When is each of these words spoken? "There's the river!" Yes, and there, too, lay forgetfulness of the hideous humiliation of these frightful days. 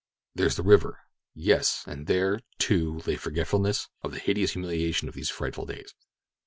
"There's 0.33 0.55
the 0.55 0.63
river!" 0.63 1.01
Yes, 1.35 1.83
and 1.85 2.07
there, 2.07 2.39
too, 2.57 3.01
lay 3.05 3.15
forgetfulness 3.17 3.87
of 4.01 4.13
the 4.13 4.19
hideous 4.19 4.53
humiliation 4.53 5.07
of 5.07 5.13
these 5.13 5.29
frightful 5.29 5.67
days. 5.67 5.93